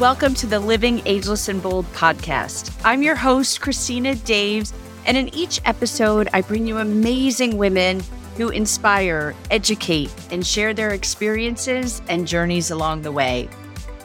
[0.00, 2.74] Welcome to the Living Ageless and Bold podcast.
[2.86, 4.72] I'm your host, Christina Daves,
[5.04, 8.00] and in each episode, I bring you amazing women
[8.38, 13.50] who inspire, educate, and share their experiences and journeys along the way.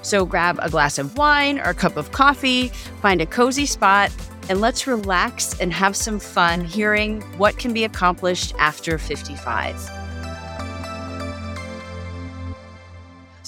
[0.02, 2.68] So grab a glass of wine or a cup of coffee,
[3.02, 4.12] find a cozy spot,
[4.50, 10.05] and let's relax and have some fun hearing what can be accomplished after 55.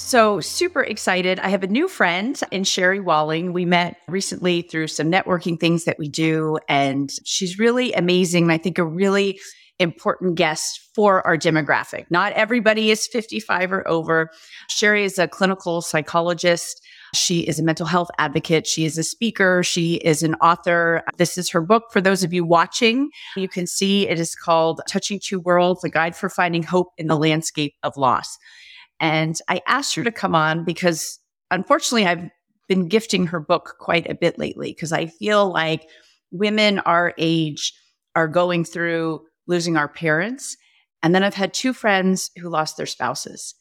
[0.08, 1.38] So, super excited.
[1.42, 3.52] I have a new friend in Sherry Walling.
[3.52, 8.44] We met recently through some networking things that we do, and she's really amazing.
[8.44, 9.38] And I think a really
[9.80, 12.06] important guest for our demographic.
[12.10, 14.30] Not everybody is 55 or over.
[14.70, 16.82] Sherry is a clinical psychologist.
[17.14, 18.66] She is a mental health advocate.
[18.66, 19.62] She is a speaker.
[19.62, 21.04] She is an author.
[21.18, 21.92] This is her book.
[21.92, 25.90] For those of you watching, you can see it is called Touching Two Worlds, a
[25.90, 28.38] guide for finding hope in the landscape of loss.
[29.00, 31.20] And I asked her to come on because
[31.52, 32.30] unfortunately I've
[32.68, 35.88] been gifting her book quite a bit lately because I feel like
[36.32, 37.74] women our age
[38.16, 40.58] are going through losing our parents.
[41.04, 43.56] And then I've had two friends who lost their spouses.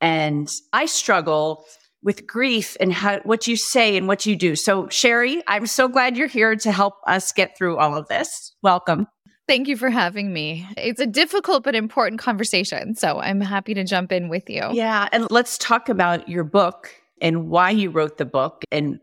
[0.00, 1.64] And I struggle
[2.02, 4.56] with grief and how, what you say and what you do.
[4.56, 8.54] So, Sherry, I'm so glad you're here to help us get through all of this.
[8.62, 9.06] Welcome.
[9.48, 10.66] Thank you for having me.
[10.76, 12.94] It's a difficult but important conversation.
[12.94, 14.68] So I'm happy to jump in with you.
[14.72, 15.08] Yeah.
[15.12, 18.64] And let's talk about your book and why you wrote the book.
[18.70, 19.00] And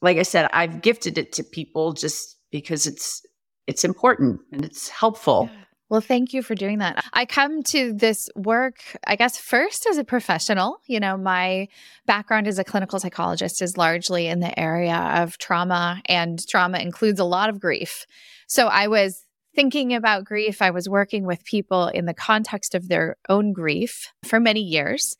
[0.00, 3.22] like I said, I've gifted it to people just because it's
[3.66, 5.48] it's important and it's helpful.
[5.88, 7.04] Well, thank you for doing that.
[7.12, 10.78] I come to this work, I guess, first as a professional.
[10.86, 11.68] You know, my
[12.06, 17.20] background as a clinical psychologist is largely in the area of trauma, and trauma includes
[17.20, 18.06] a lot of grief.
[18.46, 19.22] So I was
[19.54, 20.62] thinking about grief.
[20.62, 25.16] I was working with people in the context of their own grief for many years.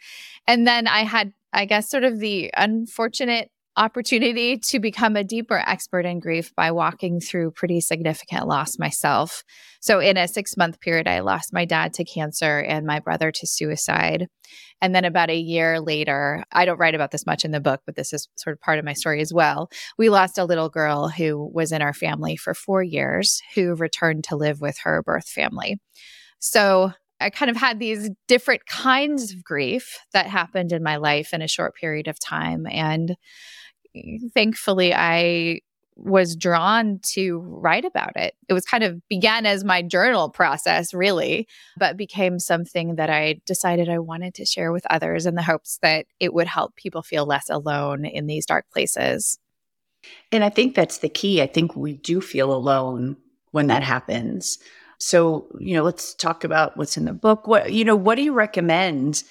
[0.47, 5.59] And then I had, I guess, sort of the unfortunate opportunity to become a deeper
[5.59, 9.43] expert in grief by walking through pretty significant loss myself.
[9.81, 13.31] So, in a six month period, I lost my dad to cancer and my brother
[13.31, 14.29] to suicide.
[14.81, 17.81] And then, about a year later, I don't write about this much in the book,
[17.87, 19.71] but this is sort of part of my story as well.
[19.97, 24.25] We lost a little girl who was in our family for four years who returned
[24.25, 25.79] to live with her birth family.
[26.39, 31.33] So, I kind of had these different kinds of grief that happened in my life
[31.33, 32.67] in a short period of time.
[32.69, 33.17] And
[34.35, 35.61] thankfully, I
[35.97, 38.35] was drawn to write about it.
[38.49, 43.41] It was kind of began as my journal process, really, but became something that I
[43.47, 47.03] decided I wanted to share with others in the hopes that it would help people
[47.03, 49.39] feel less alone in these dark places.
[50.33, 51.43] And I think that's the key.
[51.43, 53.17] I think we do feel alone
[53.51, 54.59] when that happens.
[54.99, 57.47] So, you know, let's talk about what's in the book.
[57.47, 59.23] What, you know, what do you recommend?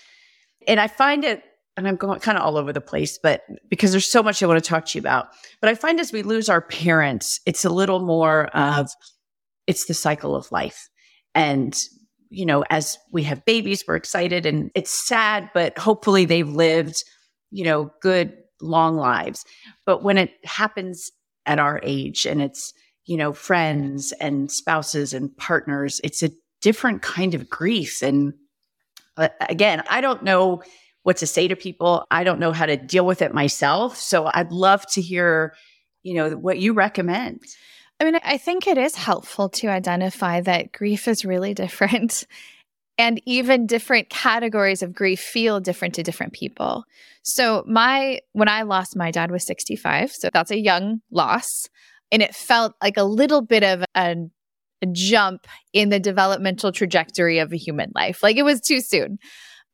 [0.68, 1.44] And I find it
[1.78, 4.48] and I'm going kind of all over the place, but because there's so much I
[4.48, 5.30] want to talk to you about.
[5.62, 8.92] But I find as we lose our parents, it's a little more of
[9.68, 10.90] it's the cycle of life.
[11.34, 11.78] And,
[12.30, 17.04] you know, as we have babies, we're excited and it's sad, but hopefully they've lived,
[17.52, 19.46] you know, good, long lives.
[19.86, 21.10] But when it happens
[21.46, 22.74] at our age and it's,
[23.06, 28.02] you know, friends and spouses and partners, it's a different kind of grief.
[28.02, 28.34] And
[29.18, 30.62] uh, again, I don't know
[31.04, 32.06] what to say to people.
[32.12, 33.98] I don't know how to deal with it myself.
[33.98, 35.54] So I'd love to hear,
[36.04, 37.42] you know, what you recommend.
[38.00, 42.26] I mean, I think it is helpful to identify that grief is really different.
[42.98, 46.84] And even different categories of grief feel different to different people.
[47.24, 50.12] So, my, when I lost my dad was 65.
[50.12, 51.68] So, that's a young loss.
[52.12, 54.16] And it felt like a little bit of a,
[54.92, 58.22] jump in the developmental trajectory of a human life.
[58.22, 59.18] Like it was too soon.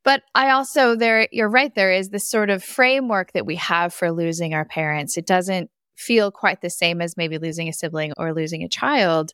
[0.08, 3.92] But I also, there, you're right, there is this sort of framework that we have
[3.92, 5.18] for losing our parents.
[5.18, 9.32] It doesn't feel quite the same as maybe losing a sibling or losing a child,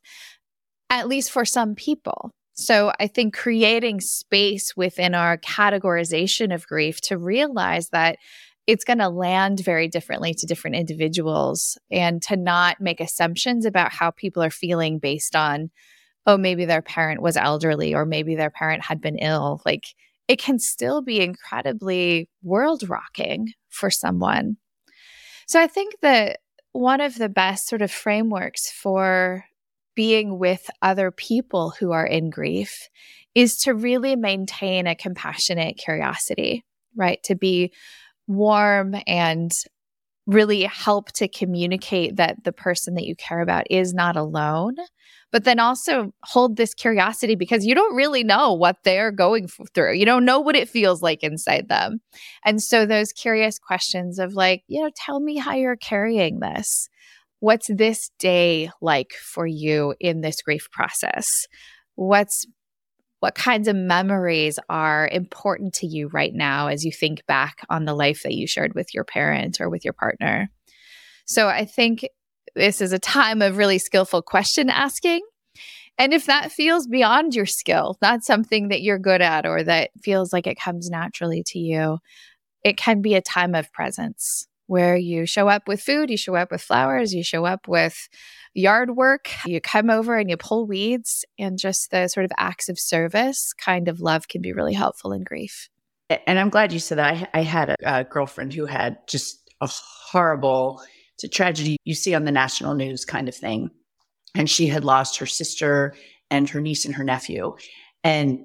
[0.91, 2.33] at least for some people.
[2.55, 8.17] So I think creating space within our categorization of grief to realize that
[8.67, 13.93] it's going to land very differently to different individuals and to not make assumptions about
[13.93, 15.71] how people are feeling based on,
[16.27, 19.63] oh, maybe their parent was elderly or maybe their parent had been ill.
[19.65, 19.85] Like
[20.29, 24.57] it can still be incredibly world rocking for someone.
[25.47, 26.39] So I think that
[26.73, 29.45] one of the best sort of frameworks for
[29.95, 32.89] being with other people who are in grief
[33.35, 36.65] is to really maintain a compassionate curiosity,
[36.97, 37.23] right?
[37.25, 37.73] To be
[38.27, 39.53] warm and
[40.27, 44.77] really help to communicate that the person that you care about is not alone,
[45.35, 49.95] but then also hold this curiosity because you don't really know what they're going through.
[49.95, 51.99] You don't know what it feels like inside them.
[52.45, 56.89] And so those curious questions of like, you know, tell me how you're carrying this.
[57.41, 61.27] What's this day like for you in this grief process?
[61.97, 62.47] What's
[63.19, 67.87] what kinds of memories are important to you right now as you think back on
[67.87, 70.49] the life that you shared with your parent or with your partner?
[71.27, 72.07] So I think
[72.55, 75.21] this is a time of really skillful question asking.
[75.97, 79.91] And if that feels beyond your skill, not something that you're good at or that
[80.03, 81.99] feels like it comes naturally to you,
[82.65, 86.35] it can be a time of presence where you show up with food, you show
[86.35, 88.09] up with flowers, you show up with
[88.55, 92.69] yard work, you come over and you pull weeds, and just the sort of acts
[92.69, 95.69] of service kind of love can be really helpful in grief.
[96.27, 97.31] And I'm glad you said that.
[97.35, 100.83] I, I had a, a girlfriend who had just a horrible
[101.25, 103.71] a tragedy you see on the national news kind of thing.
[104.35, 105.95] And she had lost her sister
[106.31, 107.57] and her niece and her nephew.
[108.03, 108.41] And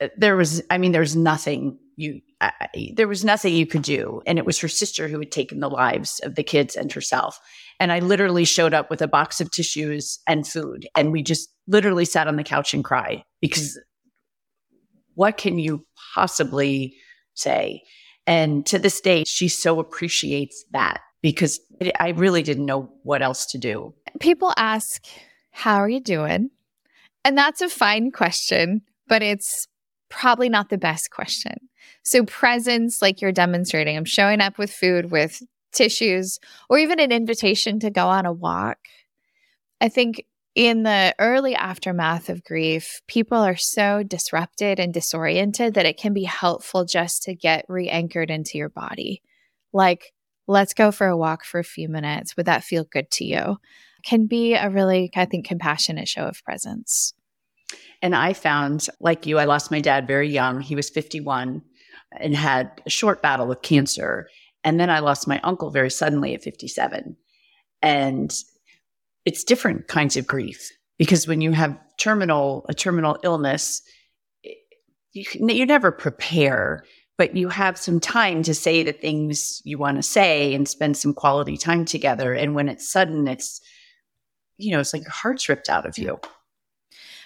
[0.00, 4.22] uh, there was, I mean, there's nothing you, I, there was nothing you could do.
[4.26, 7.38] And it was her sister who had taken the lives of the kids and herself.
[7.78, 10.88] And I literally showed up with a box of tissues and food.
[10.96, 13.78] And we just literally sat on the couch and cried because
[15.14, 16.94] what can you possibly
[17.34, 17.82] say?
[18.26, 21.60] And to this day, she so appreciates that because
[21.98, 23.94] I really didn't know what else to do.
[24.20, 25.04] People ask,
[25.50, 26.50] How are you doing?
[27.24, 29.66] And that's a fine question, but it's
[30.08, 31.68] probably not the best question.
[32.02, 36.38] So, presence, like you're demonstrating, I'm showing up with food, with tissues,
[36.68, 38.78] or even an invitation to go on a walk.
[39.80, 40.24] I think
[40.54, 46.12] in the early aftermath of grief, people are so disrupted and disoriented that it can
[46.12, 49.22] be helpful just to get re anchored into your body.
[49.72, 50.12] Like,
[50.50, 52.36] let's go for a walk for a few minutes.
[52.36, 53.58] Would that feel good to you?
[54.04, 57.14] Can be a really, I think, compassionate show of presence.
[58.02, 60.60] And I found, like you, I lost my dad very young.
[60.60, 61.62] He was 51
[62.18, 64.28] and had a short battle with cancer.
[64.64, 67.16] And then I lost my uncle very suddenly at 57.
[67.80, 68.34] And
[69.24, 73.82] it's different kinds of grief because when you have terminal, a terminal illness,
[75.12, 76.84] you, you never prepare
[77.20, 80.96] but you have some time to say the things you want to say and spend
[80.96, 82.32] some quality time together.
[82.32, 83.60] And when it's sudden, it's,
[84.56, 86.18] you know, it's like your heart's ripped out of you.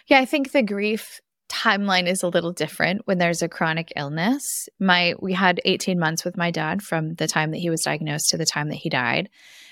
[0.08, 4.68] Yeah, I think the grief timeline is a little different when there's a chronic illness.
[4.80, 8.30] My we had 18 months with my dad from the time that he was diagnosed
[8.30, 9.30] to the time that he died.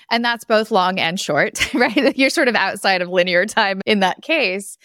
[0.09, 2.17] And that's both long and short, right?
[2.17, 4.77] You're sort of outside of linear time in that case.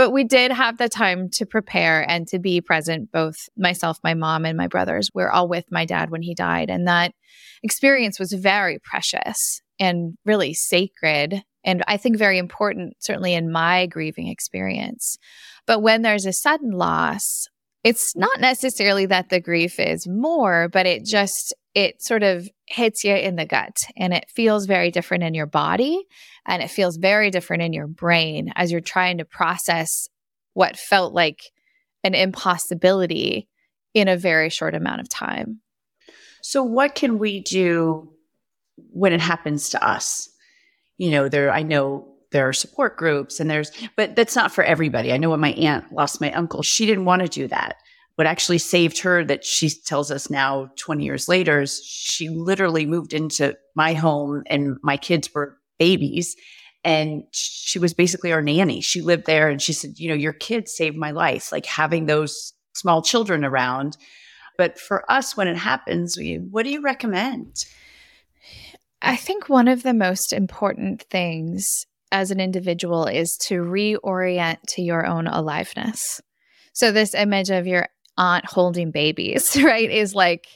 [0.00, 4.14] But we did have the time to prepare and to be present, both myself, my
[4.14, 5.10] mom, and my brothers.
[5.12, 6.70] We're all with my dad when he died.
[6.70, 7.12] And that
[7.62, 11.42] experience was very precious and really sacred.
[11.64, 15.18] And I think very important, certainly in my grieving experience.
[15.66, 17.48] But when there's a sudden loss,
[17.82, 23.04] it's not necessarily that the grief is more, but it just, it sort of hits
[23.04, 26.04] you in the gut and it feels very different in your body
[26.46, 30.08] and it feels very different in your brain as you're trying to process
[30.52, 31.40] what felt like
[32.04, 33.48] an impossibility
[33.94, 35.60] in a very short amount of time.
[36.42, 38.12] So, what can we do
[38.92, 40.28] when it happens to us?
[40.96, 44.62] You know, there, I know there are support groups and there's, but that's not for
[44.64, 45.12] everybody.
[45.12, 47.76] I know when my aunt lost my uncle, she didn't want to do that.
[48.14, 52.86] What actually saved her, that she tells us now 20 years later, is she literally
[52.86, 56.36] moved into my home and my kids were babies.
[56.84, 58.80] And she was basically our nanny.
[58.80, 62.06] She lived there and she said, You know, your kids saved my life, like having
[62.06, 63.96] those small children around.
[64.56, 67.64] But for us, when it happens, we, what do you recommend?
[69.02, 74.82] I think one of the most important things as an individual is to reorient to
[74.82, 76.20] your own aliveness.
[76.72, 80.46] So, this image of your aunt holding babies, right, is like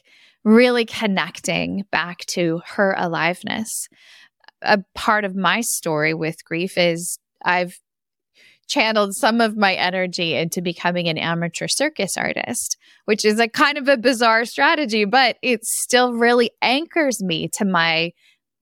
[0.44, 3.88] really connecting back to her aliveness.
[4.62, 7.78] A part of my story with grief is I've
[8.66, 13.76] channeled some of my energy into becoming an amateur circus artist, which is a kind
[13.76, 18.12] of a bizarre strategy, but it still really anchors me to my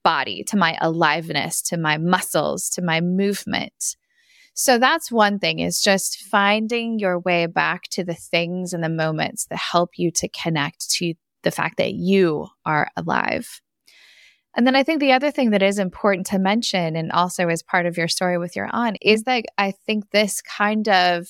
[0.02, 3.96] body, to my aliveness, to my muscles, to my movement.
[4.54, 8.88] So that's one thing is just finding your way back to the things and the
[8.88, 13.60] moments that help you to connect to the fact that you are alive.
[14.54, 17.62] And then I think the other thing that is important to mention, and also as
[17.62, 19.30] part of your story with your aunt, is mm-hmm.
[19.30, 21.28] that I think this kind of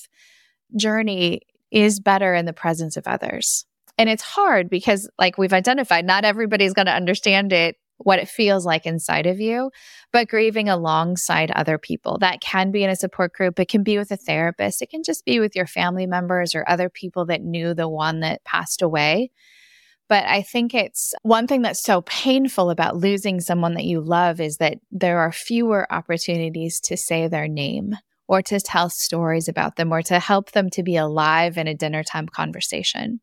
[0.75, 3.65] journey is better in the presence of others.
[3.97, 8.29] And it's hard because, like we've identified, not everybody's going to understand it what it
[8.29, 9.71] feels like inside of you,
[10.11, 12.17] but grieving alongside other people.
[12.19, 15.03] That can be in a support group, it can be with a therapist, it can
[15.03, 18.81] just be with your family members or other people that knew the one that passed
[18.81, 19.31] away.
[20.09, 24.39] But I think it's one thing that's so painful about losing someone that you love
[24.39, 27.95] is that there are fewer opportunities to say their name
[28.27, 31.73] or to tell stories about them or to help them to be alive in a
[31.73, 33.21] dinner time conversation.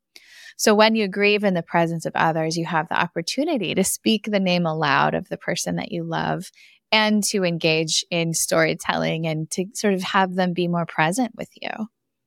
[0.61, 4.26] So when you grieve in the presence of others, you have the opportunity to speak
[4.26, 6.50] the name aloud of the person that you love
[6.93, 11.49] and to engage in storytelling and to sort of have them be more present with
[11.62, 11.71] you.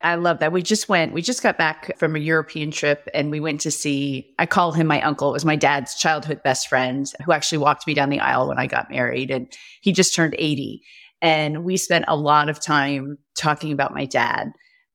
[0.02, 0.52] I love that.
[0.52, 3.72] We just went, we just got back from a European trip and we went to
[3.72, 5.30] see, I call him my uncle.
[5.30, 8.58] It was my dad's childhood best friend who actually walked me down the aisle when
[8.58, 9.48] I got married and
[9.82, 10.82] he just turned 80.
[11.22, 14.48] And we spent a lot of time talking about my dad,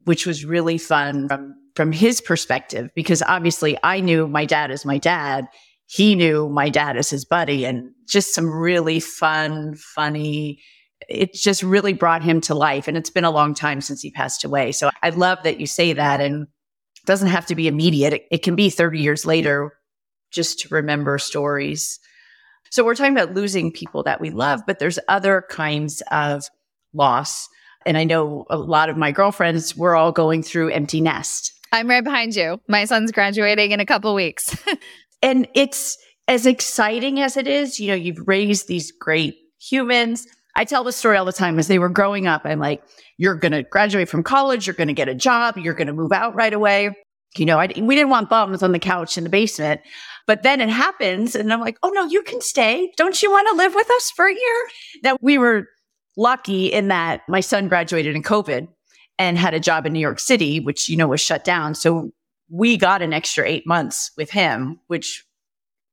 [0.06, 4.84] which was really fun from from his perspective, because obviously I knew my dad as
[4.84, 5.46] my dad.
[5.86, 10.60] He knew my dad as his buddy and just some really fun, funny,
[11.08, 12.88] it just really brought him to life.
[12.88, 14.72] And it's been a long time since he passed away.
[14.72, 16.48] So I love that you say that and
[16.96, 18.12] it doesn't have to be immediate.
[18.12, 19.78] It, it can be 30 years later
[20.32, 22.00] just to remember stories.
[22.72, 26.42] So we're talking about losing people that we love, but there's other kinds of
[26.92, 27.48] loss.
[27.86, 31.54] And I know a lot of my girlfriends, we're all going through empty nest.
[31.72, 32.60] I'm right behind you.
[32.68, 34.56] My son's graduating in a couple weeks.
[35.22, 37.78] and it's as exciting as it is.
[37.78, 40.26] You know, you've raised these great humans.
[40.56, 42.42] I tell the story all the time as they were growing up.
[42.44, 42.82] I'm like,
[43.16, 44.66] you're going to graduate from college.
[44.66, 45.56] You're going to get a job.
[45.56, 46.96] You're going to move out right away.
[47.36, 49.80] You know, I, we didn't want bums on the couch in the basement.
[50.26, 51.34] But then it happens.
[51.34, 52.90] And I'm like, oh, no, you can stay.
[52.96, 54.68] Don't you want to live with us for a year?
[55.02, 55.66] That we were
[56.16, 58.68] lucky in that my son graduated in COVID
[59.18, 61.74] and had a job in New York City, which, you know, was shut down.
[61.74, 62.12] So
[62.48, 65.24] we got an extra eight months with him, which,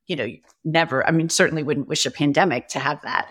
[0.08, 0.28] you know,
[0.64, 3.30] never, I mean, certainly wouldn't wish a pandemic to have that.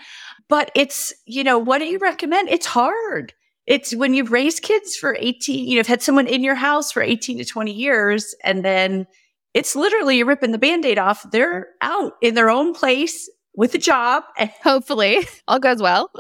[0.49, 2.49] But it's, you know, what do you recommend?
[2.49, 3.33] It's hard.
[3.67, 6.93] It's when you've raised kids for 18, you know, have had someone in your house
[6.93, 9.07] for 18 to 20 years, and then
[9.55, 11.25] it's literally you're ripping the band aid off.
[11.31, 14.25] They're out in their own place with a job.
[14.37, 16.11] And hopefully all goes well.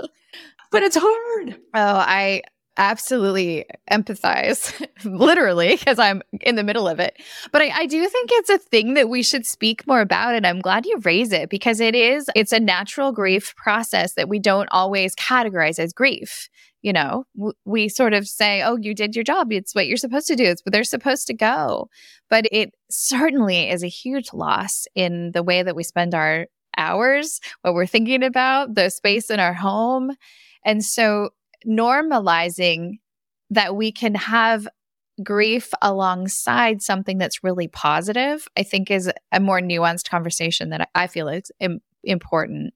[0.71, 1.57] But it's hard.
[1.75, 2.43] Oh, I
[2.77, 4.73] absolutely empathize,
[5.05, 7.21] literally, because I'm in the middle of it.
[7.53, 10.35] But I, I, do think it's a thing that we should speak more about.
[10.35, 14.29] And I'm glad you raise it because it is, it's a natural grief process that
[14.29, 16.49] we don't always categorize as grief.
[16.83, 17.25] You know,
[17.65, 19.51] we sort of say, oh, you did your job.
[19.53, 20.45] It's what you're supposed to do.
[20.45, 21.89] It's what they're supposed to go.
[22.29, 27.41] But it certainly is a huge loss in the way that we spend our hours,
[27.63, 30.13] what we're thinking about, the space in our home.
[30.65, 31.31] And so
[31.67, 32.99] normalizing
[33.51, 34.69] that we can have
[35.23, 41.07] grief alongside something that's really positive, I think is a more nuanced conversation that I
[41.07, 42.75] feel is Im- important.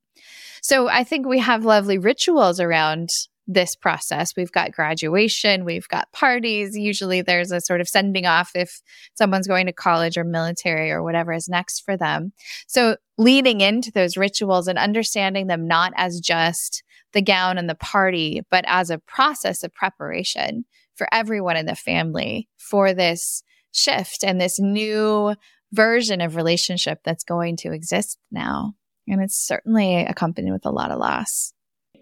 [0.62, 3.10] So I think we have lovely rituals around
[3.50, 4.36] this process.
[4.36, 6.76] We've got graduation, we've got parties.
[6.76, 8.82] Usually there's a sort of sending off if
[9.14, 12.32] someone's going to college or military or whatever is next for them.
[12.66, 17.74] So leading into those rituals and understanding them not as just the gown and the
[17.74, 24.24] party, but as a process of preparation for everyone in the family for this shift
[24.24, 25.34] and this new
[25.72, 28.74] version of relationship that's going to exist now.
[29.06, 31.52] And it's certainly accompanied with a lot of loss.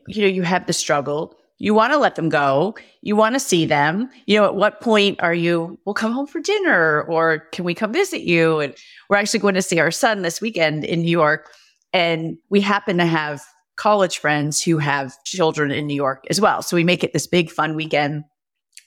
[0.09, 1.35] You know, you have the struggle.
[1.59, 2.75] You want to let them go.
[3.01, 4.11] You want to see them.
[4.27, 7.75] You know, at what point are you, we'll come home for dinner or can we
[7.75, 8.61] come visit you?
[8.61, 8.75] And
[9.09, 11.51] we're actually going to see our son this weekend in New York.
[11.93, 13.43] And we happen to have
[13.77, 16.63] college friends who have children in New York as well.
[16.63, 18.25] So we make it this big fun weekend.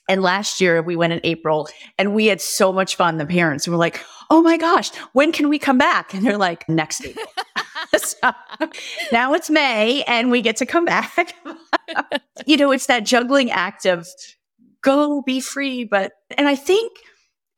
[0.08, 3.18] And last year we went in April and we had so much fun.
[3.18, 6.14] The parents were like, Oh my gosh, when can we come back?
[6.14, 7.26] And they're like, next April.
[7.96, 8.32] so
[9.10, 11.34] now it's May and we get to come back.
[12.46, 14.06] you know, it's that juggling act of
[14.82, 15.84] go be free.
[15.84, 16.92] But, and I think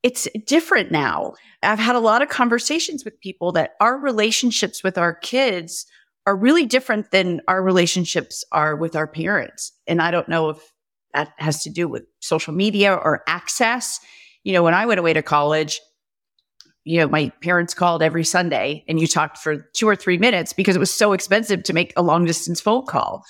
[0.02, 1.34] it's different now.
[1.62, 5.86] I've had a lot of conversations with people that our relationships with our kids
[6.26, 9.72] are really different than our relationships are with our parents.
[9.86, 10.72] And I don't know if
[11.14, 14.00] that has to do with social media or access.
[14.44, 15.80] You know, when I went away to college,
[16.84, 20.52] you know, my parents called every Sunday and you talked for two or three minutes
[20.52, 23.24] because it was so expensive to make a long distance phone call.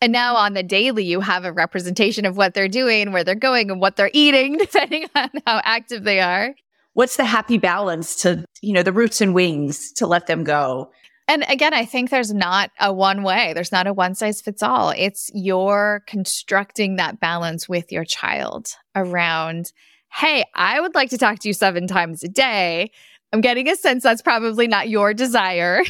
[0.00, 3.34] And now on the daily, you have a representation of what they're doing, where they're
[3.34, 6.54] going, and what they're eating, depending on how active they are.
[6.92, 10.90] What's the happy balance to, you know, the roots and wings to let them go?
[11.28, 14.62] And again, I think there's not a one way, there's not a one size fits
[14.62, 14.90] all.
[14.96, 19.72] It's you're constructing that balance with your child around,
[20.10, 22.90] hey, I would like to talk to you seven times a day.
[23.30, 25.82] I'm getting a sense that's probably not your desire.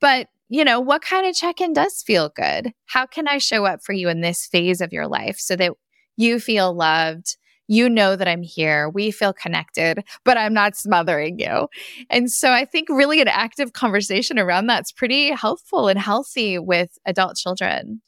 [0.00, 2.72] But, you know, what kind of check in does feel good?
[2.86, 5.72] How can I show up for you in this phase of your life so that
[6.16, 7.36] you feel loved?
[7.70, 8.88] You know that I'm here.
[8.88, 11.68] We feel connected, but I'm not smothering you.
[12.10, 16.98] And so I think really an active conversation around that's pretty helpful and healthy with
[17.06, 18.02] adult children.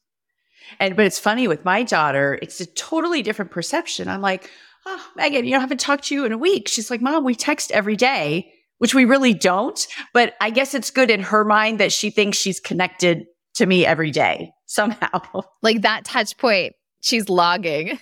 [0.80, 4.08] And but it's funny with my daughter, it's a totally different perception.
[4.08, 4.50] I'm like,
[4.84, 6.66] oh, Megan, you know, I haven't talked to you in a week.
[6.66, 9.86] She's like, Mom, we text every day, which we really don't.
[10.12, 13.86] But I guess it's good in her mind that she thinks she's connected to me
[13.86, 15.42] every day somehow.
[15.62, 18.00] Like that touch point, she's logging.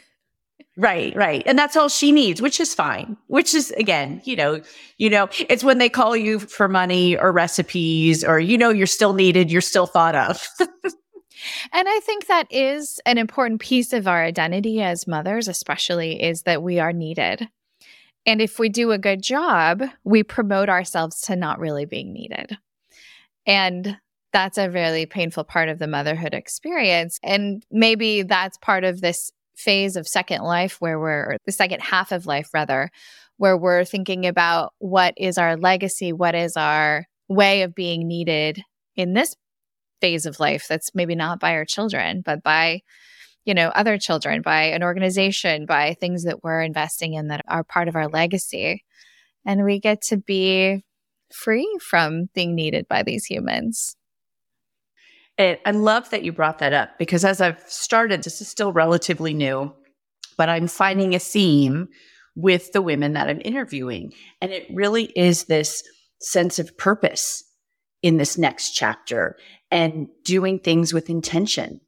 [0.77, 1.43] Right, right.
[1.47, 3.17] And that's all she needs, which is fine.
[3.27, 4.63] Which is again, you know,
[4.99, 8.87] you know, it's when they call you for money or recipes or you know you're
[8.87, 10.47] still needed, you're still thought of.
[10.61, 16.43] and I think that is an important piece of our identity as mothers, especially is
[16.43, 17.49] that we are needed.
[18.27, 22.59] And if we do a good job, we promote ourselves to not really being needed.
[23.47, 23.97] And
[24.33, 27.19] that's a really painful part of the motherhood experience.
[27.23, 32.13] And maybe that's part of this phase of second life where we're the second half
[32.13, 32.91] of life rather
[33.37, 38.63] where we're thinking about what is our legacy what is our way of being needed
[38.97, 39.35] in this
[40.01, 42.81] phase of life that's maybe not by our children but by
[43.45, 47.65] you know other children by an organization by things that we're investing in that are
[47.65, 48.85] part of our legacy.
[49.45, 50.85] And we get to be
[51.33, 53.97] free from being needed by these humans
[55.41, 59.33] I love that you brought that up because as I've started, this is still relatively
[59.33, 59.73] new,
[60.37, 61.89] but I'm finding a theme
[62.37, 64.13] with the women that I'm interviewing.
[64.41, 65.83] And it really is this
[66.21, 67.43] sense of purpose
[68.03, 69.37] in this next chapter
[69.71, 71.81] and doing things with intention.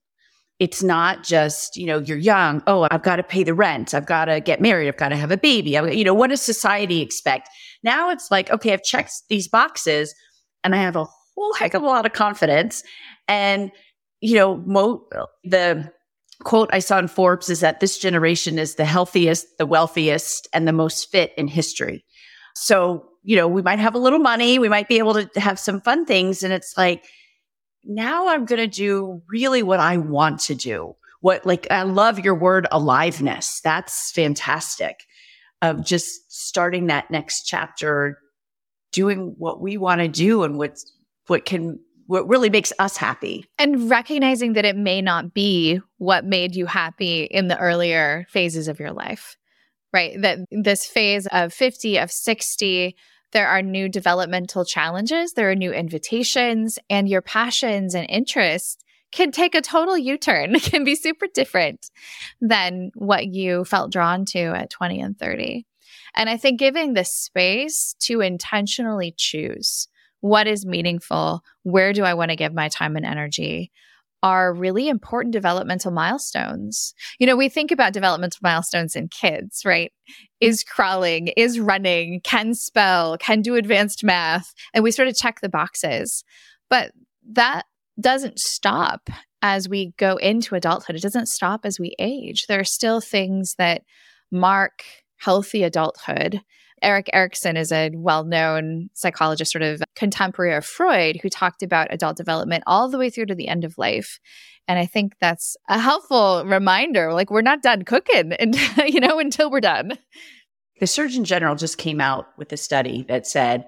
[0.58, 2.62] It's not just, you know, you're young.
[2.66, 3.94] Oh, I've got to pay the rent.
[3.94, 4.88] I've got to get married.
[4.88, 5.76] I've got to have a baby.
[5.76, 7.48] I've, you know, what does society expect?
[7.82, 10.14] Now it's like, okay, I've checked these boxes
[10.62, 12.82] and I have a whole heck of a lot of confidence
[13.32, 13.72] and,
[14.20, 15.06] you know, mo-
[15.42, 15.90] the
[16.44, 20.68] quote I saw in Forbes is that this generation is the healthiest, the wealthiest, and
[20.68, 22.04] the most fit in history.
[22.54, 25.58] So, you know, we might have a little money, we might be able to have
[25.58, 26.42] some fun things.
[26.42, 27.04] And it's like,
[27.84, 30.94] now I'm going to do really what I want to do.
[31.20, 33.60] What, like, I love your word aliveness.
[33.62, 35.04] That's fantastic.
[35.62, 38.18] Of just starting that next chapter,
[38.92, 40.84] doing what we want to do and what's,
[41.28, 41.78] what can
[42.12, 43.46] what really makes us happy.
[43.58, 48.68] And recognizing that it may not be what made you happy in the earlier phases
[48.68, 49.38] of your life,
[49.94, 50.20] right?
[50.20, 52.94] That this phase of 50, of 60,
[53.32, 59.32] there are new developmental challenges, there are new invitations, and your passions and interests can
[59.32, 61.88] take a total U turn, can be super different
[62.42, 65.66] than what you felt drawn to at 20 and 30.
[66.14, 69.88] And I think giving the space to intentionally choose
[70.22, 73.70] what is meaningful, where do I want to give my time and energy
[74.22, 76.94] are really important developmental milestones.
[77.18, 79.92] You know, we think about developmental milestones in kids, right?
[80.40, 85.40] Is crawling, is running, can spell, can do advanced math, and we sort of check
[85.40, 86.22] the boxes.
[86.70, 86.92] But
[87.32, 87.64] that
[88.00, 89.10] doesn't stop
[89.42, 90.94] as we go into adulthood.
[90.94, 92.46] It doesn't stop as we age.
[92.46, 93.82] There are still things that
[94.30, 94.84] mark
[95.18, 96.42] healthy adulthood
[96.82, 101.92] Erik Erikson is a well known psychologist, sort of contemporary of Freud, who talked about
[101.92, 104.18] adult development all the way through to the end of life.
[104.68, 107.12] And I think that's a helpful reminder.
[107.12, 109.98] Like, we're not done cooking, and, you know, until we're done.
[110.80, 113.66] The Surgeon General just came out with a study that said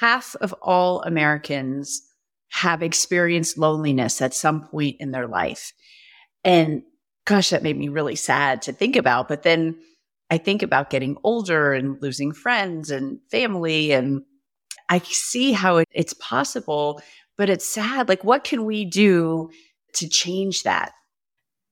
[0.00, 2.02] half of all Americans
[2.50, 5.72] have experienced loneliness at some point in their life.
[6.44, 6.82] And
[7.24, 9.28] gosh, that made me really sad to think about.
[9.28, 9.76] But then
[10.32, 13.92] I think about getting older and losing friends and family.
[13.92, 14.22] And
[14.88, 17.02] I see how it, it's possible,
[17.36, 18.08] but it's sad.
[18.08, 19.50] Like, what can we do
[19.92, 20.92] to change that?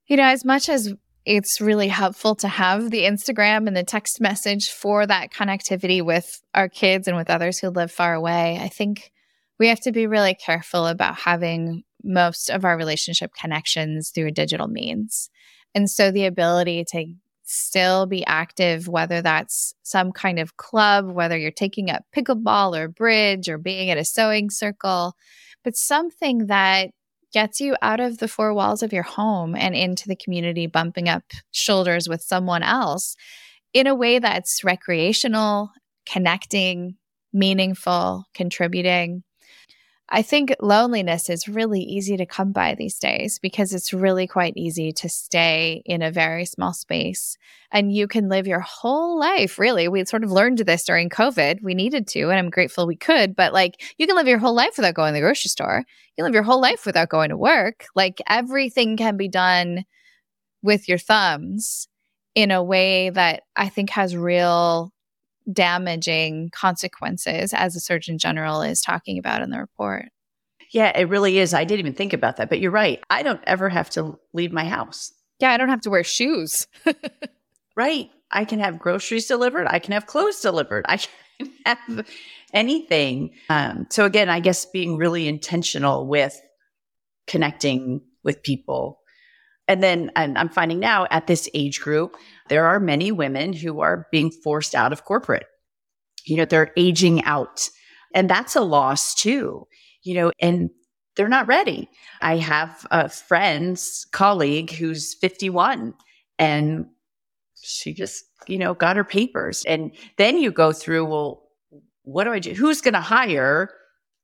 [0.08, 0.92] You know, as much as
[1.24, 6.42] it's really helpful to have the Instagram and the text message for that connectivity with
[6.54, 9.10] our kids and with others who live far away, I think
[9.58, 14.68] we have to be really careful about having most of our relationship connections through digital
[14.68, 15.30] means.
[15.74, 17.06] And so the ability to
[17.50, 22.88] still be active, whether that's some kind of club, whether you're taking up pickleball or
[22.88, 25.14] bridge or being at a sewing circle,
[25.64, 26.90] but something that
[27.32, 31.08] gets you out of the four walls of your home and into the community, bumping
[31.08, 33.16] up shoulders with someone else
[33.72, 35.70] in a way that's recreational,
[36.06, 36.96] connecting,
[37.32, 39.22] meaningful, contributing.
[40.12, 44.54] I think loneliness is really easy to come by these days because it's really quite
[44.56, 47.36] easy to stay in a very small space
[47.70, 49.56] and you can live your whole life.
[49.56, 51.62] Really, we sort of learned this during COVID.
[51.62, 54.54] We needed to, and I'm grateful we could, but like you can live your whole
[54.54, 55.84] life without going to the grocery store.
[55.86, 57.84] You can live your whole life without going to work.
[57.94, 59.84] Like everything can be done
[60.60, 61.86] with your thumbs
[62.34, 64.92] in a way that I think has real
[65.52, 70.06] damaging consequences, as the Surgeon General is talking about in the report.
[70.72, 71.52] Yeah, it really is.
[71.52, 73.02] I didn't even think about that, but you're right.
[73.10, 75.12] I don't ever have to leave my house.
[75.40, 76.66] Yeah, I don't have to wear shoes.
[77.76, 78.10] right.
[78.30, 79.66] I can have groceries delivered.
[79.66, 80.84] I can have clothes delivered.
[80.88, 82.06] I can have
[82.52, 83.32] anything.
[83.48, 86.40] Um, so, again, I guess being really intentional with
[87.26, 88.99] connecting with people.
[89.70, 92.16] And then, and I'm finding now at this age group,
[92.48, 95.46] there are many women who are being forced out of corporate.
[96.24, 97.70] You know, they're aging out.
[98.12, 99.68] And that's a loss too,
[100.02, 100.70] you know, and
[101.14, 101.88] they're not ready.
[102.20, 105.94] I have a friend's colleague who's 51
[106.36, 106.86] and
[107.62, 109.64] she just, you know, got her papers.
[109.68, 111.44] And then you go through, well,
[112.02, 112.54] what do I do?
[112.54, 113.70] Who's going to hire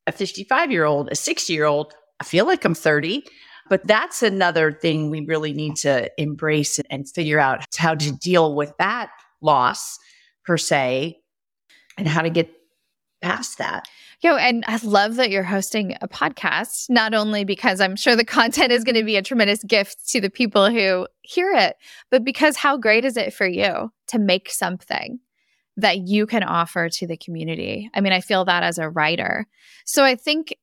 [0.09, 1.95] a 55 year old, a 60 year old?
[2.19, 3.23] I feel like I'm 30.
[3.69, 8.55] But that's another thing we really need to embrace and figure out how to deal
[8.55, 9.99] with that loss
[10.45, 11.19] per se
[11.99, 12.51] and how to get
[13.23, 13.87] past that.
[14.23, 18.25] Yo, and I love that you're hosting a podcast, not only because I'm sure the
[18.25, 21.77] content is going to be a tremendous gift to the people who hear it,
[22.11, 25.19] but because how great is it for you to make something
[25.77, 27.91] that you can offer to the community?
[27.93, 29.47] I mean, I feel that as a writer.
[29.85, 30.57] So I think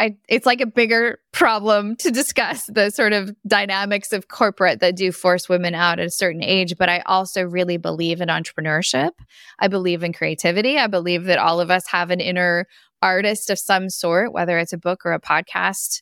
[0.00, 4.96] I, it's like a bigger problem to discuss the sort of dynamics of corporate that
[4.96, 6.78] do force women out at a certain age.
[6.78, 9.10] But I also really believe in entrepreneurship.
[9.58, 10.78] I believe in creativity.
[10.78, 12.66] I believe that all of us have an inner
[13.02, 16.00] artist of some sort, whether it's a book or a podcast,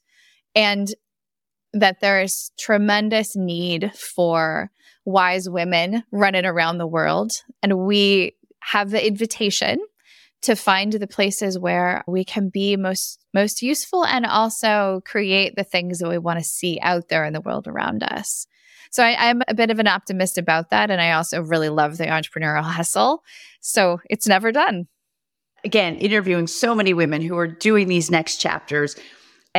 [0.54, 0.94] and
[1.72, 4.70] that there is tremendous need for
[5.04, 7.32] wise women running around the world.
[7.64, 9.78] And we have the invitation
[10.42, 15.64] to find the places where we can be most most useful and also create the
[15.64, 18.46] things that we want to see out there in the world around us.
[18.90, 21.98] So I, I'm a bit of an optimist about that, and I also really love
[21.98, 23.22] the entrepreneurial hustle.
[23.60, 24.86] So it's never done.
[25.64, 28.96] Again, interviewing so many women who are doing these next chapters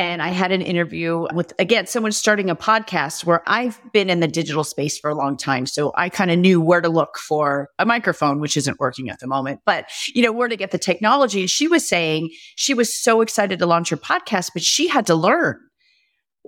[0.00, 4.20] and I had an interview with, again, someone starting a podcast where I've been in
[4.20, 5.66] the digital space for a long time.
[5.66, 9.20] So I kind of knew where to look for a microphone, which isn't working at
[9.20, 11.40] the moment, but you know, where to get the technology.
[11.40, 15.06] And she was saying she was so excited to launch her podcast, but she had
[15.08, 15.60] to learn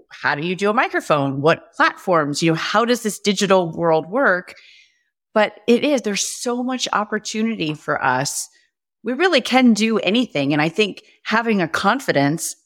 [0.08, 1.42] how do you do a microphone?
[1.42, 2.42] What platforms?
[2.42, 4.54] You know, how does this digital world work?
[5.34, 8.48] But it is, there's so much opportunity for us.
[9.04, 10.54] We really can do anything.
[10.54, 12.56] And I think having a confidence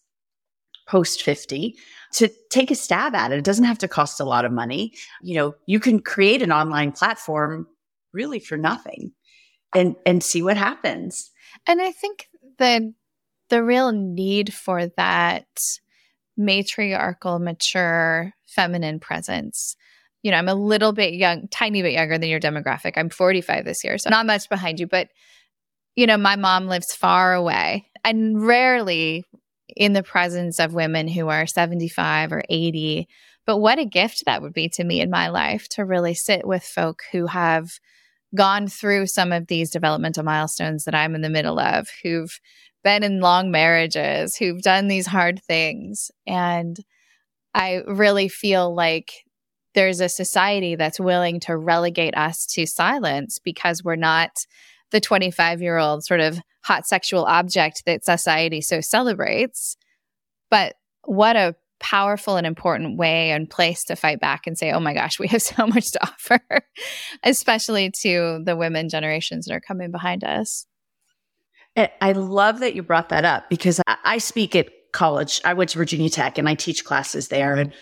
[0.86, 1.76] post 50
[2.14, 3.38] to take a stab at it.
[3.38, 4.92] It doesn't have to cost a lot of money.
[5.22, 7.66] You know, you can create an online platform
[8.12, 9.12] really for nothing
[9.74, 11.30] and and see what happens.
[11.66, 12.82] And I think that
[13.48, 15.46] the real need for that
[16.36, 19.76] matriarchal, mature, feminine presence.
[20.22, 22.94] You know, I'm a little bit young, tiny bit younger than your demographic.
[22.96, 25.08] I'm 45 this year, so not much behind you, but
[25.94, 29.24] you know, my mom lives far away and rarely
[29.74, 33.08] in the presence of women who are 75 or 80.
[33.46, 36.46] But what a gift that would be to me in my life to really sit
[36.46, 37.70] with folk who have
[38.34, 42.38] gone through some of these developmental milestones that I'm in the middle of, who've
[42.82, 46.10] been in long marriages, who've done these hard things.
[46.26, 46.76] And
[47.54, 49.12] I really feel like
[49.74, 54.30] there's a society that's willing to relegate us to silence because we're not
[54.90, 59.76] the 25 year old sort of hot sexual object that society so celebrates.
[60.50, 60.74] But
[61.04, 64.92] what a powerful and important way and place to fight back and say, oh my
[64.92, 66.40] gosh, we have so much to offer,
[67.22, 70.66] especially to the women generations that are coming behind us.
[72.00, 75.42] I love that you brought that up because I speak at college.
[75.44, 77.54] I went to Virginia Tech and I teach classes there.
[77.54, 77.72] And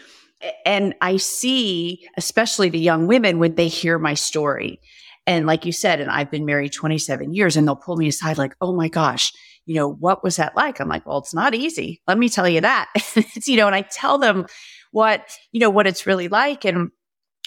[0.66, 4.80] and I see, especially the young women, when they hear my story
[5.26, 8.38] and like you said, and I've been married 27 years and they'll pull me aside
[8.38, 9.32] like, oh my gosh,
[9.66, 10.80] you know, what was that like?
[10.80, 12.02] I'm like, well, it's not easy.
[12.06, 12.90] Let me tell you that.
[13.46, 14.46] you know, and I tell them
[14.92, 16.64] what, you know, what it's really like.
[16.64, 16.90] And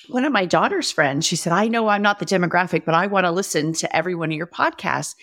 [0.09, 3.07] one of my daughter's friends, she said, I know I'm not the demographic, but I
[3.07, 5.13] want to listen to every one of your podcasts.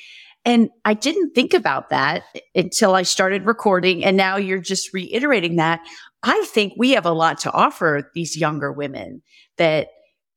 [0.45, 4.05] And I didn't think about that until I started recording.
[4.05, 5.81] And now you're just reiterating that.
[6.23, 9.23] I think we have a lot to offer these younger women
[9.57, 9.89] that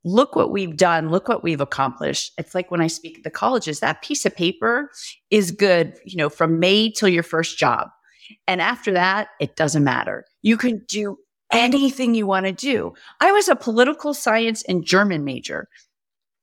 [0.07, 2.31] look what we've done, look what we've accomplished.
[2.37, 4.89] It's like when I speak at the colleges, that piece of paper
[5.29, 7.89] is good, you know, from May till your first job.
[8.47, 10.25] And after that, it doesn't matter.
[10.41, 11.17] You can do
[11.51, 12.93] anything you want to do.
[13.19, 15.67] I was a political science and German major.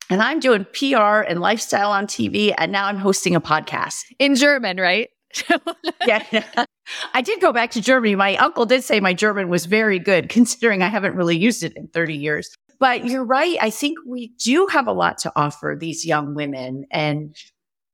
[0.09, 2.53] And I'm doing PR and lifestyle on TV.
[2.57, 5.09] And now I'm hosting a podcast in German, right?
[6.05, 6.43] yeah.
[7.13, 8.15] I did go back to Germany.
[8.15, 11.73] My uncle did say my German was very good, considering I haven't really used it
[11.75, 12.55] in 30 years.
[12.79, 13.57] But you're right.
[13.61, 16.85] I think we do have a lot to offer these young women.
[16.91, 17.35] And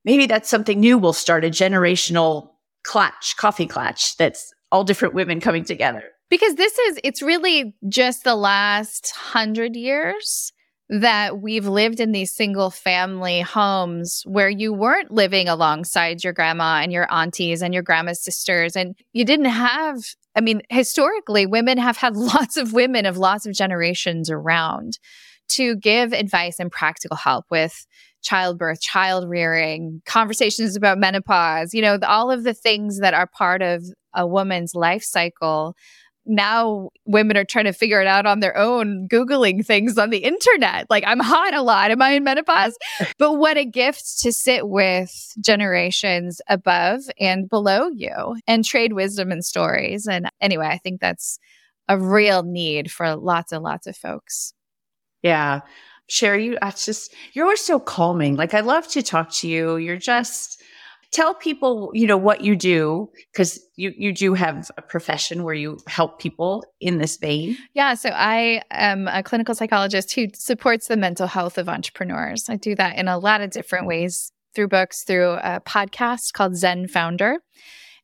[0.06, 0.98] maybe that's something new.
[0.98, 2.50] We'll start a generational
[2.84, 6.04] clatch, coffee clatch that's all different women coming together.
[6.30, 10.54] Because this is, it's really just the last hundred years
[10.90, 16.82] that we've lived in these single family homes where you weren't living alongside your grandma
[16.82, 18.76] and your aunties and your grandma's sisters.
[18.76, 20.00] And you didn't have,
[20.36, 25.00] I mean, historically, women have had lots of women of lots of generations around
[25.50, 27.86] to give advice and practical help with
[28.24, 33.62] childbirth, child rearing, conversations about menopause, you know, all of the things that are part
[33.62, 35.76] of a woman's life cycle
[36.26, 40.20] now women are trying to figure it out on their own, Googling things on the
[40.20, 40.88] internet.
[40.90, 41.92] Like, I'm hot a lot.
[41.92, 42.78] Am I in menopause?
[43.18, 49.32] but what a gift to sit with generations above and below you and trade wisdom
[49.32, 50.08] and stories.
[50.08, 51.40] And anyway, I think that's
[51.88, 54.54] a real need for lots and lots of folks.
[55.24, 55.62] Yeah.
[56.08, 58.36] Sherry, you, that's just, you're always so calming.
[58.36, 59.78] Like, I love to talk to you.
[59.78, 60.62] You're just,
[61.12, 65.54] tell people, you know, what you do because you you do have a profession where
[65.54, 67.58] you help people in this vein.
[67.74, 72.50] Yeah, so I am a clinical psychologist who supports the mental health of entrepreneurs.
[72.50, 76.56] I do that in a lot of different ways through books, through a podcast called
[76.56, 77.38] Zen Founder,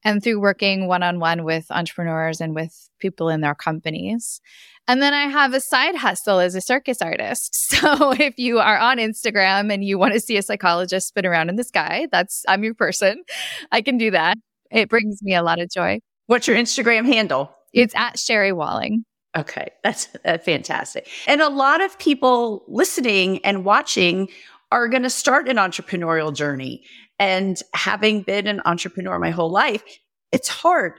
[0.04, 4.42] and through working one on one with entrepreneurs and with people in their companies.
[4.88, 7.56] And then I have a side hustle as a circus artist.
[7.78, 11.50] So if you are on Instagram and you want to see a psychologist spin around
[11.50, 13.24] in the sky, that's I'm your person.
[13.72, 14.38] I can do that.
[14.72, 16.00] It brings me a lot of joy.
[16.26, 17.54] What's your Instagram handle?
[17.74, 19.04] It's at Sherry Walling.
[19.38, 21.08] Okay, that's, that's fantastic.
[21.28, 24.30] And a lot of people listening and watching
[24.72, 26.84] are going to start an entrepreneurial journey.
[27.20, 29.84] And having been an entrepreneur my whole life,
[30.32, 30.94] it's hard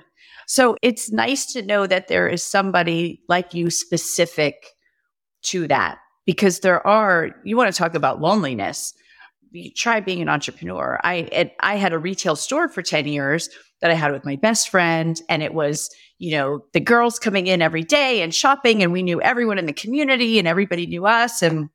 [0.48, 4.66] so it's nice to know that there is somebody like you specific
[5.42, 8.94] to that because there are, you want to talk about loneliness.
[9.50, 10.98] You try being an entrepreneur.
[11.04, 13.50] I, I had a retail store for 10 years
[13.82, 15.20] that I had with my best friend.
[15.28, 19.02] And it was, you know, the girls coming in every day and shopping and we
[19.02, 21.42] knew everyone in the community and everybody knew us.
[21.42, 21.68] And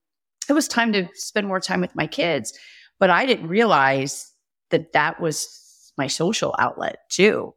[0.50, 2.58] it was time to spend more time with my kids.
[3.00, 4.33] But I didn't realize
[4.74, 7.54] that that was my social outlet too.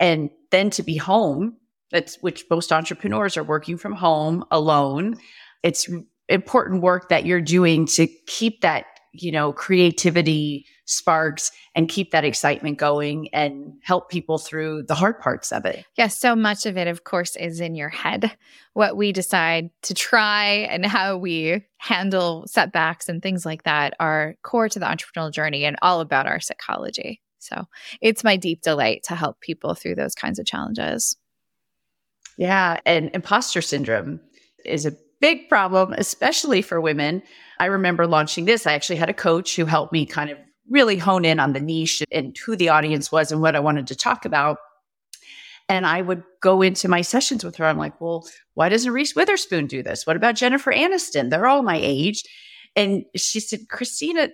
[0.00, 1.56] And then to be home,
[1.92, 5.18] that's which most entrepreneurs are working from home alone.
[5.62, 5.88] It's
[6.28, 8.86] important work that you're doing to keep that,
[9.22, 15.20] you know, creativity sparks and keep that excitement going and help people through the hard
[15.20, 15.84] parts of it.
[15.96, 18.36] Yes, so much of it, of course, is in your head.
[18.74, 24.36] What we decide to try and how we handle setbacks and things like that are
[24.42, 27.20] core to the entrepreneurial journey and all about our psychology.
[27.38, 27.64] So
[28.00, 31.16] it's my deep delight to help people through those kinds of challenges.
[32.38, 32.80] Yeah.
[32.84, 34.20] And imposter syndrome
[34.64, 37.22] is a big problem, especially for women.
[37.58, 38.66] I remember launching this.
[38.66, 41.60] I actually had a coach who helped me kind of really hone in on the
[41.60, 44.58] niche and who the audience was and what I wanted to talk about.
[45.68, 47.64] And I would go into my sessions with her.
[47.64, 50.06] I'm like, well, why doesn't Reese Witherspoon do this?
[50.06, 51.30] What about Jennifer Aniston?
[51.30, 52.22] They're all my age.
[52.76, 54.28] And she said, Christina,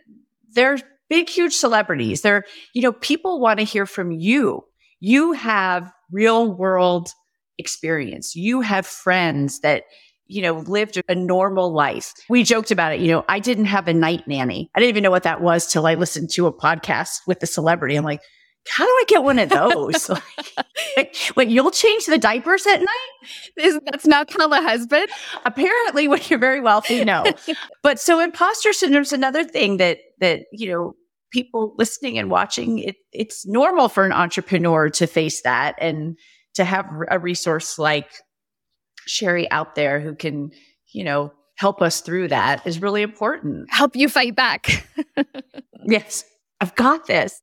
[0.51, 2.23] they're big, huge celebrities.
[2.23, 4.65] They're, you know, people want to hear from you.
[5.01, 7.11] You have real world
[7.57, 8.35] experience.
[8.35, 9.85] You have friends that,
[10.27, 12.13] you know, lived a normal life.
[12.29, 13.01] We joked about it.
[13.01, 14.71] You know, I didn't have a night nanny.
[14.75, 17.47] I didn't even know what that was till I listened to a podcast with the
[17.47, 17.97] celebrity.
[17.97, 18.23] I'm like,
[18.69, 20.09] how do I get one of those?
[20.97, 23.29] like, when you'll change the diapers at night?
[23.57, 25.09] Is that's not called a husband?
[25.45, 27.25] Apparently, when you're very wealthy, no.
[27.83, 30.95] but so imposter syndrome is another thing that that you know
[31.33, 36.17] people listening and watching, it, it's normal for an entrepreneur to face that and
[36.55, 38.11] to have a resource like
[39.07, 40.51] Sherry out there who can,
[40.93, 43.71] you know, help us through that is really important.
[43.71, 44.87] Help you fight back.
[45.85, 46.25] yes,
[46.61, 47.41] I've got this.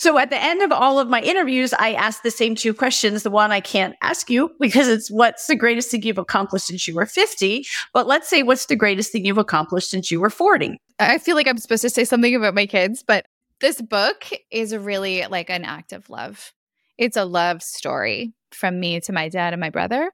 [0.00, 3.22] So at the end of all of my interviews, I ask the same two questions.
[3.22, 6.88] The one I can't ask you because it's what's the greatest thing you've accomplished since
[6.88, 7.66] you were 50?
[7.92, 10.78] But let's say what's the greatest thing you've accomplished since you were 40?
[10.98, 13.26] I feel like I'm supposed to say something about my kids, but
[13.60, 16.54] this book is really like an act of love.
[16.96, 20.10] It's a love story from me to my dad and my brother.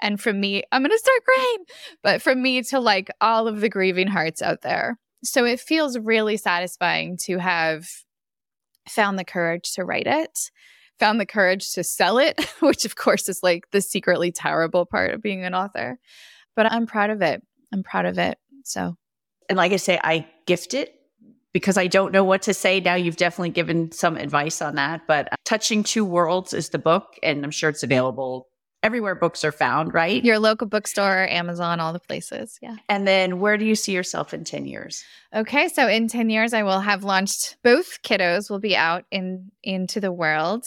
[0.00, 1.64] And from me, I'm going to start crying,
[2.02, 4.98] but from me to like all of the grieving hearts out there.
[5.24, 7.88] So it feels really satisfying to have
[8.88, 10.50] found the courage to write it,
[10.98, 15.12] found the courage to sell it, which of course is like the secretly terrible part
[15.12, 15.98] of being an author.
[16.54, 17.42] But I'm proud of it.
[17.72, 18.38] I'm proud of it.
[18.64, 18.96] So,
[19.48, 20.94] and like I say, I gift it
[21.52, 22.80] because I don't know what to say.
[22.80, 25.02] Now you've definitely given some advice on that.
[25.06, 28.48] But uh, Touching Two Worlds is the book, and I'm sure it's available
[28.82, 30.24] everywhere books are found, right?
[30.24, 32.58] Your local bookstore, Amazon, all the places.
[32.62, 32.76] Yeah.
[32.88, 35.04] And then where do you see yourself in 10 years?
[35.34, 39.50] Okay, so in 10 years I will have launched both kiddos will be out in
[39.62, 40.66] into the world.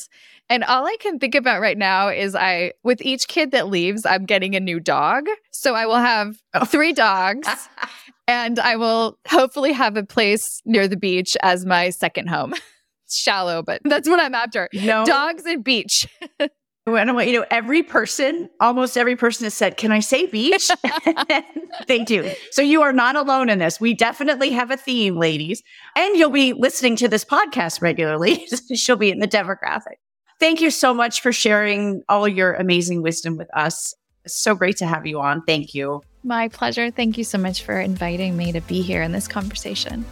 [0.49, 4.05] And all I can think about right now is I with each kid that leaves,
[4.05, 5.27] I'm getting a new dog.
[5.51, 6.65] So I will have oh.
[6.65, 7.47] three dogs.
[8.27, 12.53] and I will hopefully have a place near the beach as my second home.
[13.09, 14.69] Shallow, but that's what I'm after.
[14.73, 15.05] No.
[15.05, 16.07] Dogs and beach.
[16.87, 20.69] You know, every person, almost every person has said, Can I say beach?
[21.87, 22.31] they do.
[22.51, 23.79] So you are not alone in this.
[23.79, 25.61] We definitely have a theme, ladies.
[25.95, 28.47] And you'll be listening to this podcast regularly.
[28.75, 29.97] She'll be in the demographic.
[30.39, 33.93] Thank you so much for sharing all your amazing wisdom with us.
[34.25, 35.43] It's so great to have you on.
[35.43, 36.01] Thank you.
[36.23, 36.89] My pleasure.
[36.89, 40.03] Thank you so much for inviting me to be here in this conversation.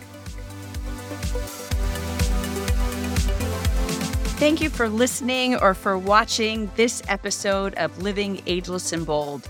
[4.39, 9.49] Thank you for listening or for watching this episode of Living Ageless and Bold.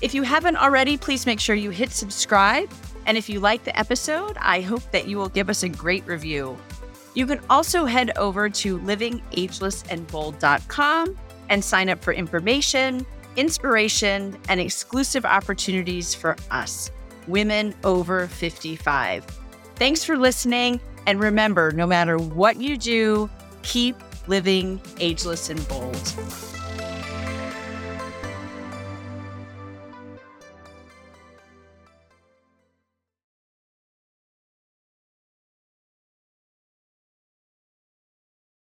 [0.00, 2.70] If you haven't already, please make sure you hit subscribe.
[3.06, 6.06] And if you like the episode, I hope that you will give us a great
[6.06, 6.56] review.
[7.14, 15.24] You can also head over to livingagelessandbold.com and sign up for information, inspiration, and exclusive
[15.24, 16.92] opportunities for us,
[17.26, 19.24] women over 55.
[19.74, 20.80] Thanks for listening.
[21.08, 23.28] And remember, no matter what you do,
[23.62, 23.96] keep
[24.28, 26.57] living ageless and bold.